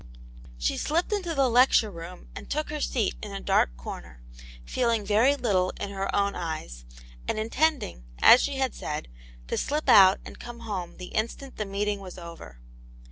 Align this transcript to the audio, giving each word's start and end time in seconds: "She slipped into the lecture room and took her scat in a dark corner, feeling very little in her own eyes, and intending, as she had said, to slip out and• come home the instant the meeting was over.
"She 0.57 0.77
slipped 0.77 1.13
into 1.13 1.35
the 1.35 1.47
lecture 1.47 1.91
room 1.91 2.27
and 2.35 2.49
took 2.49 2.71
her 2.71 2.81
scat 2.81 3.13
in 3.21 3.31
a 3.33 3.39
dark 3.39 3.77
corner, 3.77 4.23
feeling 4.65 5.05
very 5.05 5.35
little 5.35 5.69
in 5.79 5.91
her 5.91 6.09
own 6.15 6.33
eyes, 6.33 6.85
and 7.27 7.37
intending, 7.37 8.03
as 8.19 8.41
she 8.41 8.55
had 8.55 8.73
said, 8.73 9.09
to 9.47 9.59
slip 9.59 9.87
out 9.87 10.19
and• 10.25 10.37
come 10.41 10.61
home 10.61 10.97
the 10.97 11.13
instant 11.13 11.57
the 11.57 11.65
meeting 11.65 11.99
was 11.99 12.17
over. 12.17 12.59